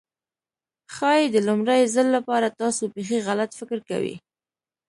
ښايي 0.95 1.25
د 1.31 1.37
لومړي 1.47 1.81
ځل 1.93 2.07
لپاره 2.17 2.55
تاسو 2.61 2.83
بيخي 2.93 3.19
غلط 3.27 3.51
فکر 3.59 3.79
کوئ. 3.89 4.13